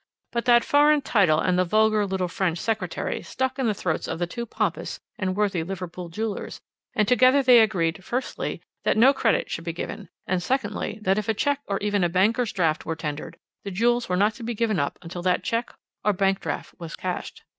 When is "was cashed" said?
16.79-17.43